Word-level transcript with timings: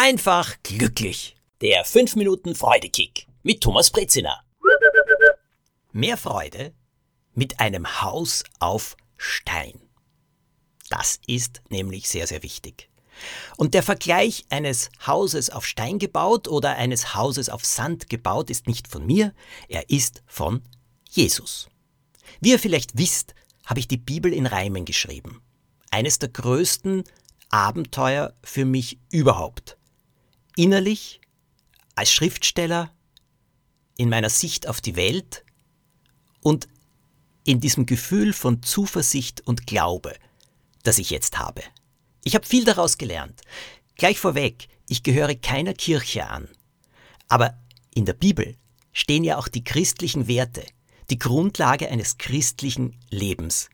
einfach 0.00 0.56
glücklich. 0.62 1.36
Der 1.60 1.84
5 1.84 2.16
Minuten 2.16 2.54
Freudekick 2.54 3.26
mit 3.42 3.60
Thomas 3.60 3.90
Brezina. 3.90 4.42
Mehr 5.92 6.16
Freude 6.16 6.72
mit 7.34 7.60
einem 7.60 8.00
Haus 8.00 8.44
auf 8.60 8.96
Stein. 9.18 9.78
Das 10.88 11.20
ist 11.26 11.60
nämlich 11.68 12.08
sehr, 12.08 12.26
sehr 12.26 12.42
wichtig. 12.42 12.88
Und 13.58 13.74
der 13.74 13.82
Vergleich 13.82 14.46
eines 14.48 14.88
Hauses 15.06 15.50
auf 15.50 15.66
Stein 15.66 15.98
gebaut 15.98 16.48
oder 16.48 16.76
eines 16.76 17.14
Hauses 17.14 17.50
auf 17.50 17.66
Sand 17.66 18.08
gebaut 18.08 18.48
ist 18.48 18.68
nicht 18.68 18.88
von 18.88 19.04
mir, 19.04 19.34
er 19.68 19.90
ist 19.90 20.22
von 20.24 20.62
Jesus. 21.10 21.68
Wie 22.40 22.52
ihr 22.52 22.58
vielleicht 22.58 22.96
wisst, 22.96 23.34
habe 23.66 23.80
ich 23.80 23.86
die 23.86 23.98
Bibel 23.98 24.32
in 24.32 24.46
Reimen 24.46 24.86
geschrieben. 24.86 25.42
Eines 25.90 26.18
der 26.18 26.30
größten 26.30 27.04
Abenteuer 27.50 28.32
für 28.42 28.64
mich 28.64 28.98
überhaupt. 29.10 29.76
Innerlich, 30.60 31.22
als 31.94 32.12
Schriftsteller, 32.12 32.92
in 33.96 34.10
meiner 34.10 34.28
Sicht 34.28 34.68
auf 34.68 34.82
die 34.82 34.94
Welt 34.94 35.42
und 36.42 36.68
in 37.44 37.60
diesem 37.60 37.86
Gefühl 37.86 38.34
von 38.34 38.62
Zuversicht 38.62 39.40
und 39.46 39.66
Glaube, 39.66 40.14
das 40.82 40.98
ich 40.98 41.08
jetzt 41.08 41.38
habe. 41.38 41.62
Ich 42.24 42.34
habe 42.34 42.44
viel 42.44 42.66
daraus 42.66 42.98
gelernt. 42.98 43.40
Gleich 43.96 44.18
vorweg, 44.18 44.68
ich 44.86 45.02
gehöre 45.02 45.34
keiner 45.34 45.72
Kirche 45.72 46.28
an. 46.28 46.46
Aber 47.28 47.58
in 47.94 48.04
der 48.04 48.12
Bibel 48.12 48.54
stehen 48.92 49.24
ja 49.24 49.38
auch 49.38 49.48
die 49.48 49.64
christlichen 49.64 50.28
Werte, 50.28 50.66
die 51.08 51.18
Grundlage 51.18 51.88
eines 51.88 52.18
christlichen 52.18 53.00
Lebens. 53.08 53.70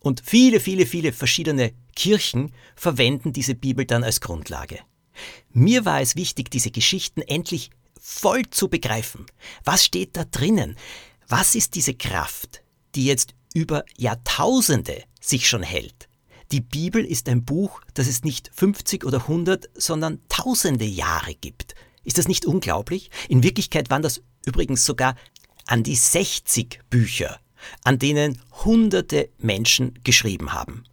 Und 0.00 0.24
viele, 0.26 0.58
viele, 0.58 0.84
viele 0.84 1.12
verschiedene 1.12 1.74
Kirchen 1.94 2.52
verwenden 2.74 3.32
diese 3.32 3.54
Bibel 3.54 3.84
dann 3.84 4.02
als 4.02 4.20
Grundlage. 4.20 4.80
Mir 5.52 5.84
war 5.84 6.00
es 6.00 6.16
wichtig, 6.16 6.50
diese 6.50 6.70
Geschichten 6.70 7.22
endlich 7.22 7.70
voll 8.00 8.42
zu 8.50 8.68
begreifen. 8.68 9.26
Was 9.64 9.84
steht 9.84 10.16
da 10.16 10.24
drinnen? 10.24 10.76
Was 11.28 11.54
ist 11.54 11.74
diese 11.74 11.94
Kraft, 11.94 12.62
die 12.94 13.04
jetzt 13.04 13.34
über 13.54 13.84
Jahrtausende 13.96 15.02
sich 15.20 15.48
schon 15.48 15.62
hält? 15.62 16.08
Die 16.50 16.62
Bibel 16.62 17.04
ist 17.04 17.28
ein 17.28 17.44
Buch, 17.44 17.82
das 17.92 18.06
es 18.06 18.24
nicht 18.24 18.50
50 18.54 19.04
oder 19.04 19.18
100, 19.22 19.68
sondern 19.74 20.20
tausende 20.30 20.86
Jahre 20.86 21.34
gibt. 21.34 21.74
Ist 22.04 22.16
das 22.16 22.28
nicht 22.28 22.46
unglaublich? 22.46 23.10
In 23.28 23.42
Wirklichkeit 23.42 23.90
waren 23.90 24.00
das 24.00 24.22
übrigens 24.46 24.86
sogar 24.86 25.14
an 25.66 25.82
die 25.82 25.96
60 25.96 26.80
Bücher, 26.88 27.38
an 27.84 27.98
denen 27.98 28.40
hunderte 28.64 29.28
Menschen 29.36 29.98
geschrieben 30.04 30.54
haben. 30.54 30.84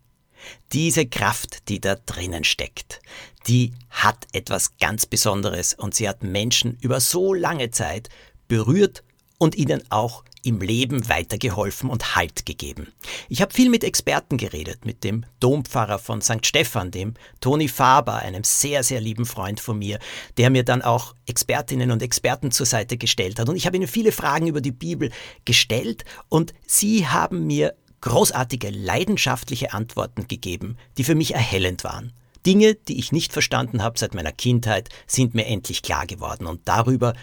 Diese 0.74 1.06
Kraft, 1.06 1.70
die 1.70 1.80
da 1.80 1.96
drinnen 1.96 2.44
steckt, 2.44 3.02
die 3.48 3.74
hat 3.90 4.28
etwas 4.34 4.78
ganz 4.78 5.06
Besonderes 5.06 5.74
und 5.74 5.94
sie 5.94 6.10
hat 6.10 6.24
Menschen 6.24 6.78
über 6.82 7.00
so 7.00 7.34
lange 7.34 7.72
Zeit 7.72 8.10
berührt 8.48 9.04
und 9.38 9.56
ihnen 9.56 9.84
auch 9.90 10.24
im 10.46 10.62
Leben 10.62 11.10
weitergeholfen 11.10 11.90
und 11.90 12.16
Halt 12.16 12.46
gegeben. 12.46 12.94
Ich 13.30 13.42
habe 13.42 13.54
viel 13.54 13.70
mit 13.70 13.84
Experten 13.84 14.38
geredet, 14.38 14.86
mit 14.86 15.04
dem 15.04 15.26
Dompfarrer 15.40 15.98
von 15.98 16.22
St. 16.22 16.46
Stephan, 16.46 16.92
dem 16.92 17.16
Toni 17.42 17.68
Faber, 17.68 18.18
einem 18.18 18.44
sehr, 18.44 18.84
sehr 18.84 19.02
lieben 19.02 19.26
Freund 19.26 19.60
von 19.60 19.80
mir, 19.80 20.00
der 20.38 20.52
mir 20.52 20.64
dann 20.64 20.84
auch 20.84 21.16
Expertinnen 21.26 21.90
und 21.90 22.04
Experten 22.04 22.52
zur 22.52 22.68
Seite 22.68 22.98
gestellt 22.98 23.40
hat. 23.40 23.50
Und 23.50 23.56
ich 23.56 23.66
habe 23.66 23.76
ihnen 23.76 23.88
viele 23.88 24.12
Fragen 24.12 24.48
über 24.48 24.62
die 24.62 24.72
Bibel 24.72 25.10
gestellt 25.46 26.06
und 26.30 26.54
sie 26.68 27.08
haben 27.08 27.48
mir 27.48 27.76
großartige, 28.06 28.70
leidenschaftliche 28.70 29.74
Antworten 29.74 30.28
gegeben, 30.28 30.78
die 30.98 31.04
für 31.04 31.16
mich 31.16 31.34
erhellend 31.34 31.84
waren. 31.84 32.14
Dinge, 32.46 32.76
die 32.76 33.00
ich 33.00 33.12
nicht 33.12 33.34
verstanden 33.34 33.82
habe 33.82 33.98
seit 33.98 34.14
meiner 34.14 34.32
Kindheit, 34.32 34.90
sind 35.08 35.34
mir 35.34 35.48
endlich 35.48 35.82
klar 35.82 36.06
geworden 36.06 36.46
und 36.46 36.62
darüber 36.66 37.16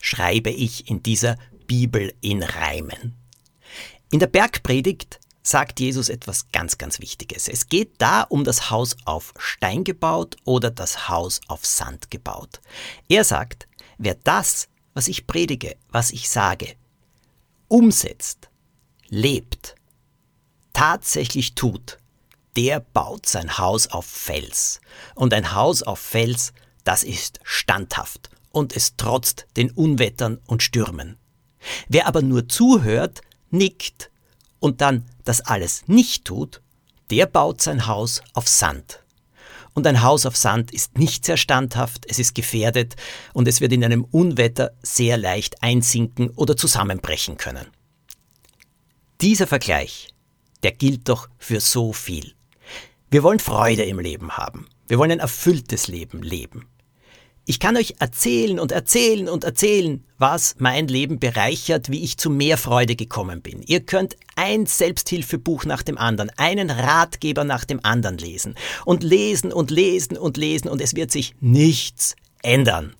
schreibe 0.00 0.50
ich 0.50 0.88
in 0.88 1.02
dieser 1.02 1.36
Bibel 1.66 2.14
in 2.20 2.44
Reimen. 2.44 3.16
In 4.12 4.20
der 4.20 4.28
Bergpredigt 4.28 5.18
sagt 5.42 5.80
Jesus 5.80 6.08
etwas 6.08 6.52
ganz, 6.52 6.78
ganz 6.78 7.00
Wichtiges. 7.00 7.48
Es 7.48 7.68
geht 7.68 7.94
da 7.98 8.22
um 8.22 8.44
das 8.44 8.70
Haus 8.70 8.96
auf 9.06 9.34
Stein 9.38 9.82
gebaut 9.82 10.36
oder 10.44 10.70
das 10.70 11.08
Haus 11.08 11.40
auf 11.48 11.66
Sand 11.66 12.12
gebaut. 12.12 12.60
Er 13.08 13.24
sagt, 13.24 13.66
wer 13.98 14.14
das, 14.14 14.68
was 14.94 15.08
ich 15.08 15.26
predige, 15.26 15.74
was 15.90 16.12
ich 16.12 16.28
sage, 16.28 16.76
umsetzt, 17.66 18.50
lebt, 19.08 19.74
tatsächlich 20.78 21.56
tut, 21.56 21.98
der 22.56 22.78
baut 22.78 23.26
sein 23.26 23.58
Haus 23.58 23.88
auf 23.88 24.06
Fels. 24.06 24.80
Und 25.16 25.34
ein 25.34 25.52
Haus 25.52 25.82
auf 25.82 25.98
Fels, 25.98 26.52
das 26.84 27.02
ist 27.02 27.40
standhaft 27.42 28.30
und 28.52 28.76
es 28.76 28.94
trotzt 28.96 29.48
den 29.56 29.72
Unwettern 29.72 30.38
und 30.46 30.62
Stürmen. 30.62 31.16
Wer 31.88 32.06
aber 32.06 32.22
nur 32.22 32.48
zuhört, 32.48 33.22
nickt 33.50 34.12
und 34.60 34.80
dann 34.80 35.04
das 35.24 35.40
alles 35.40 35.82
nicht 35.88 36.24
tut, 36.24 36.62
der 37.10 37.26
baut 37.26 37.60
sein 37.60 37.88
Haus 37.88 38.22
auf 38.32 38.46
Sand. 38.46 39.02
Und 39.74 39.84
ein 39.84 40.04
Haus 40.04 40.26
auf 40.26 40.36
Sand 40.36 40.70
ist 40.70 40.96
nicht 40.96 41.24
sehr 41.24 41.38
standhaft, 41.38 42.06
es 42.08 42.20
ist 42.20 42.36
gefährdet 42.36 42.94
und 43.32 43.48
es 43.48 43.60
wird 43.60 43.72
in 43.72 43.82
einem 43.82 44.04
Unwetter 44.04 44.70
sehr 44.80 45.16
leicht 45.16 45.60
einsinken 45.60 46.30
oder 46.30 46.56
zusammenbrechen 46.56 47.36
können. 47.36 47.66
Dieser 49.20 49.48
Vergleich, 49.48 50.14
der 50.62 50.72
gilt 50.72 51.08
doch 51.08 51.28
für 51.38 51.60
so 51.60 51.92
viel. 51.92 52.32
Wir 53.10 53.22
wollen 53.22 53.38
Freude 53.38 53.84
im 53.84 53.98
Leben 53.98 54.36
haben. 54.36 54.66
Wir 54.86 54.98
wollen 54.98 55.12
ein 55.12 55.20
erfülltes 55.20 55.88
Leben 55.88 56.22
leben. 56.22 56.66
Ich 57.50 57.60
kann 57.60 57.78
euch 57.78 57.94
erzählen 57.98 58.60
und 58.60 58.72
erzählen 58.72 59.26
und 59.26 59.42
erzählen, 59.42 60.04
was 60.18 60.56
mein 60.58 60.86
Leben 60.86 61.18
bereichert, 61.18 61.90
wie 61.90 62.04
ich 62.04 62.18
zu 62.18 62.28
mehr 62.28 62.58
Freude 62.58 62.94
gekommen 62.94 63.40
bin. 63.40 63.62
Ihr 63.62 63.80
könnt 63.80 64.16
ein 64.36 64.66
Selbsthilfebuch 64.66 65.64
nach 65.64 65.82
dem 65.82 65.96
anderen, 65.96 66.30
einen 66.36 66.68
Ratgeber 66.68 67.44
nach 67.44 67.64
dem 67.64 67.80
anderen 67.82 68.18
lesen 68.18 68.54
und 68.84 69.02
lesen 69.02 69.50
und 69.50 69.70
lesen 69.70 70.18
und 70.18 70.36
lesen 70.36 70.68
und 70.68 70.82
es 70.82 70.94
wird 70.94 71.10
sich 71.10 71.34
nichts 71.40 72.16
ändern. 72.42 72.94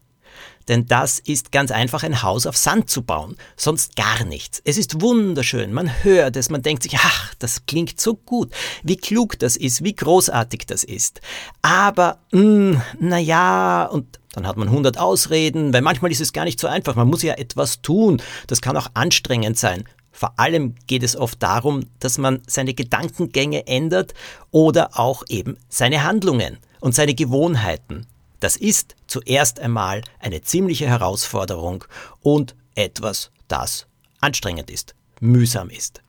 Denn 0.69 0.87
das 0.87 1.19
ist 1.19 1.51
ganz 1.51 1.71
einfach 1.71 2.03
ein 2.03 2.23
Haus 2.23 2.47
auf 2.47 2.57
Sand 2.57 2.91
zu 2.91 3.03
bauen, 3.03 3.37
sonst 3.57 3.97
gar 3.97 4.25
nichts. 4.25 4.61
Es 4.65 4.77
ist 4.77 5.01
wunderschön, 5.01 5.73
man 5.73 5.91
hört 6.05 6.37
es, 6.37 6.51
man 6.51 6.63
denkt 6.63 6.83
sich, 6.83 6.97
ach, 6.97 7.35
das 7.39 7.67
klingt 7.67 8.01
so 8.01 8.15
gut, 8.15 8.53
wie 8.83 8.97
klug 8.97 9.39
das 9.39 9.57
ist, 9.57 9.83
wie 9.83 9.95
großartig 9.95 10.67
das 10.67 10.85
ist. 10.85 11.21
Aber, 11.63 12.19
mh, 12.33 12.41
hm, 12.41 12.83
na 13.01 13.19
ja, 13.19 13.87
und 13.87 14.19
dann 14.33 14.47
hat 14.47 14.57
man 14.57 14.69
100 14.69 14.99
Ausreden, 14.99 15.73
weil 15.73 15.83
manchmal 15.83 16.13
ist 16.13 16.21
es 16.21 16.33
gar 16.33 16.45
nicht 16.45 16.61
so 16.61 16.69
einfach, 16.69 16.95
man 16.95 17.09
muss 17.09 17.23
ja 17.23 17.35
etwas 17.35 17.81
tun, 17.81 18.23
das 18.47 18.61
kann 18.61 18.77
auch 18.77 18.89
anstrengend 18.95 19.59
sein. 19.59 19.85
Vor 20.13 20.39
allem 20.39 20.75
geht 20.87 21.03
es 21.03 21.17
oft 21.17 21.43
darum, 21.43 21.85
dass 22.01 22.19
man 22.19 22.43
seine 22.47 22.75
Gedankengänge 22.75 23.67
ändert 23.67 24.15
oder 24.51 24.99
auch 24.99 25.23
eben 25.29 25.57
seine 25.69 26.03
Handlungen 26.03 26.59
und 26.81 26.95
seine 26.95 27.15
Gewohnheiten. 27.15 28.07
Das 28.41 28.57
ist 28.57 28.95
zuerst 29.07 29.59
einmal 29.61 30.03
eine 30.21 30.43
ziemliche 30.43 30.87
Herausforderung 30.87 31.85
und 32.21 32.55
etwas, 32.75 33.31
das 33.49 33.87
anstrengend 34.21 34.71
ist, 34.71 34.95
mühsam 35.21 35.71
ist. 35.71 36.03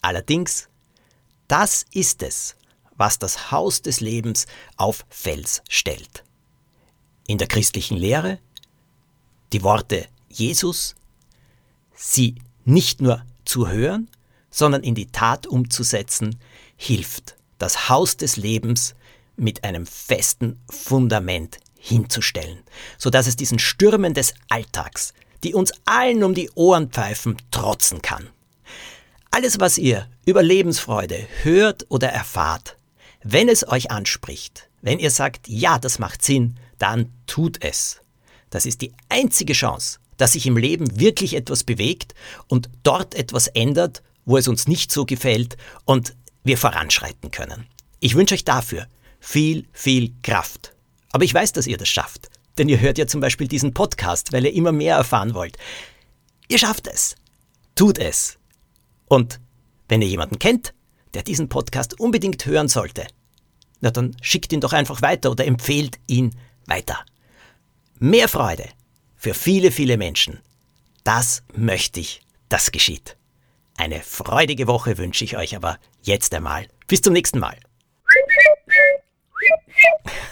Allerdings, 0.00 0.68
das 1.48 1.84
ist 1.92 2.22
es, 2.22 2.56
was 2.96 3.18
das 3.18 3.50
Haus 3.50 3.82
des 3.82 4.00
Lebens 4.00 4.46
auf 4.76 5.04
Fels 5.10 5.62
stellt. 5.68 6.24
In 7.26 7.38
der 7.38 7.48
christlichen 7.48 7.96
Lehre 7.96 8.38
die 9.52 9.62
Worte 9.62 10.06
Jesus, 10.28 10.94
sie 11.94 12.36
nicht 12.64 13.00
nur 13.00 13.24
zu 13.44 13.68
hören, 13.68 14.08
sondern 14.50 14.82
in 14.82 14.94
die 14.94 15.06
Tat 15.06 15.46
umzusetzen, 15.46 16.38
hilft, 16.76 17.36
das 17.58 17.88
Haus 17.88 18.16
des 18.16 18.36
Lebens 18.36 18.94
mit 19.36 19.64
einem 19.64 19.86
festen 19.86 20.58
Fundament 20.68 21.58
hinzustellen, 21.86 22.58
so 22.98 23.10
dass 23.10 23.26
es 23.26 23.36
diesen 23.36 23.58
Stürmen 23.58 24.14
des 24.14 24.34
Alltags, 24.48 25.14
die 25.44 25.54
uns 25.54 25.72
allen 25.84 26.24
um 26.24 26.34
die 26.34 26.50
Ohren 26.54 26.90
pfeifen, 26.90 27.36
trotzen 27.50 28.02
kann. 28.02 28.28
Alles, 29.30 29.60
was 29.60 29.78
ihr 29.78 30.08
über 30.24 30.42
Lebensfreude 30.42 31.26
hört 31.42 31.86
oder 31.88 32.08
erfahrt, 32.08 32.76
wenn 33.22 33.48
es 33.48 33.68
euch 33.68 33.90
anspricht, 33.90 34.68
wenn 34.82 34.98
ihr 34.98 35.10
sagt, 35.10 35.48
ja, 35.48 35.78
das 35.78 35.98
macht 35.98 36.24
Sinn, 36.24 36.58
dann 36.78 37.12
tut 37.26 37.62
es. 37.62 38.00
Das 38.50 38.66
ist 38.66 38.80
die 38.80 38.92
einzige 39.08 39.52
Chance, 39.52 39.98
dass 40.16 40.32
sich 40.32 40.46
im 40.46 40.56
Leben 40.56 40.98
wirklich 40.98 41.34
etwas 41.34 41.64
bewegt 41.64 42.14
und 42.48 42.70
dort 42.82 43.14
etwas 43.14 43.48
ändert, 43.48 44.02
wo 44.24 44.36
es 44.36 44.48
uns 44.48 44.66
nicht 44.66 44.90
so 44.90 45.04
gefällt 45.04 45.56
und 45.84 46.16
wir 46.44 46.58
voranschreiten 46.58 47.30
können. 47.30 47.66
Ich 48.00 48.14
wünsche 48.14 48.34
euch 48.34 48.44
dafür 48.44 48.86
viel, 49.20 49.66
viel 49.72 50.12
Kraft. 50.22 50.75
Aber 51.12 51.24
ich 51.24 51.34
weiß, 51.34 51.52
dass 51.52 51.66
ihr 51.66 51.76
das 51.76 51.88
schafft. 51.88 52.28
Denn 52.58 52.68
ihr 52.68 52.80
hört 52.80 52.98
ja 52.98 53.06
zum 53.06 53.20
Beispiel 53.20 53.48
diesen 53.48 53.74
Podcast, 53.74 54.32
weil 54.32 54.44
ihr 54.44 54.52
immer 54.52 54.72
mehr 54.72 54.96
erfahren 54.96 55.34
wollt. 55.34 55.58
Ihr 56.48 56.58
schafft 56.58 56.86
es. 56.86 57.16
Tut 57.74 57.98
es. 57.98 58.38
Und 59.06 59.40
wenn 59.88 60.02
ihr 60.02 60.08
jemanden 60.08 60.38
kennt, 60.38 60.72
der 61.14 61.22
diesen 61.22 61.48
Podcast 61.48 62.00
unbedingt 62.00 62.46
hören 62.46 62.68
sollte, 62.68 63.06
na 63.80 63.90
dann 63.90 64.16
schickt 64.20 64.52
ihn 64.52 64.60
doch 64.60 64.72
einfach 64.72 65.02
weiter 65.02 65.30
oder 65.30 65.46
empfehlt 65.46 65.98
ihn 66.06 66.34
weiter. 66.66 67.04
Mehr 67.98 68.28
Freude 68.28 68.68
für 69.16 69.34
viele, 69.34 69.70
viele 69.70 69.96
Menschen. 69.96 70.40
Das 71.04 71.42
möchte 71.54 72.00
ich, 72.00 72.20
das 72.48 72.72
geschieht. 72.72 73.16
Eine 73.76 74.00
freudige 74.00 74.66
Woche 74.66 74.98
wünsche 74.98 75.24
ich 75.24 75.36
euch 75.36 75.54
aber 75.54 75.78
jetzt 76.02 76.34
einmal. 76.34 76.66
Bis 76.86 77.02
zum 77.02 77.12
nächsten 77.12 77.38
Mal. 77.38 77.58